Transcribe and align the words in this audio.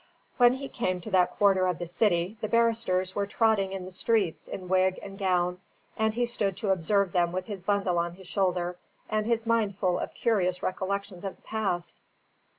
When 0.37 0.53
he 0.53 0.67
came 0.67 0.99
to 1.01 1.11
that 1.11 1.37
quarter 1.37 1.67
of 1.67 1.77
the 1.77 1.85
city, 1.85 2.35
the 2.41 2.47
barristers 2.47 3.13
were 3.13 3.27
trotting 3.27 3.71
in 3.71 3.85
the 3.85 3.91
streets 3.91 4.47
in 4.47 4.67
wig 4.67 4.99
and 5.03 5.15
gown, 5.19 5.59
and 5.95 6.15
he 6.15 6.25
stood 6.25 6.57
to 6.57 6.71
observe 6.71 7.11
them 7.11 7.31
with 7.31 7.45
his 7.45 7.63
bundle 7.65 7.99
on 7.99 8.15
his 8.15 8.25
shoulder, 8.25 8.77
and 9.11 9.27
his 9.27 9.45
mind 9.45 9.77
full 9.77 9.99
of 9.99 10.15
curious 10.15 10.63
recollections 10.63 11.23
of 11.23 11.35
the 11.35 11.43
past. 11.43 11.97